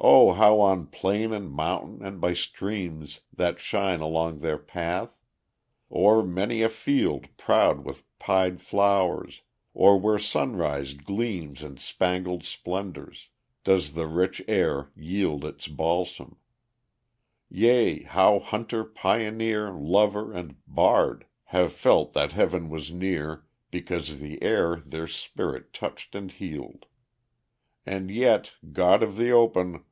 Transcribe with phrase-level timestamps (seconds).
[0.00, 5.18] Oh, how on plain and mountain, and by streams That shine along their path;
[5.90, 9.42] o'er many a field Proud with pied flowers,
[9.74, 13.30] or where sunrise gleams In spangled splendors,
[13.64, 16.36] does the rich air yield Its balsam;
[17.48, 24.40] yea, how hunter, pioneer, Lover, and bard have felt that heaven was near Because the
[24.44, 26.86] air their spirit touched and healed!
[27.84, 29.82] And yet God of the open!